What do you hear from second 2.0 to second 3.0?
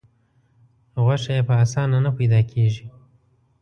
نه پیدا کېږي.